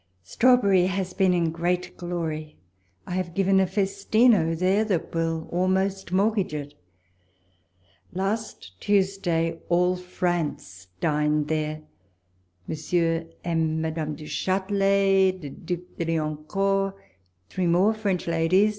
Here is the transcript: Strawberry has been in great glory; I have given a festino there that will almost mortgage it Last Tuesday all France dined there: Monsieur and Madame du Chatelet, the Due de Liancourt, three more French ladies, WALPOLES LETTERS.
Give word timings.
Strawberry 0.23 0.87
has 0.87 1.13
been 1.13 1.31
in 1.31 1.51
great 1.51 1.95
glory; 1.95 2.57
I 3.05 3.11
have 3.11 3.35
given 3.35 3.59
a 3.59 3.67
festino 3.67 4.55
there 4.57 4.83
that 4.83 5.13
will 5.13 5.47
almost 5.51 6.11
mortgage 6.11 6.55
it 6.55 6.73
Last 8.11 8.71
Tuesday 8.81 9.59
all 9.69 9.95
France 9.95 10.87
dined 11.01 11.49
there: 11.49 11.83
Monsieur 12.67 13.27
and 13.43 13.79
Madame 13.79 14.15
du 14.15 14.25
Chatelet, 14.25 15.39
the 15.39 15.49
Due 15.51 15.85
de 15.99 16.05
Liancourt, 16.05 16.95
three 17.49 17.67
more 17.67 17.93
French 17.93 18.25
ladies, 18.25 18.49
WALPOLES 18.49 18.59
LETTERS. 18.63 18.69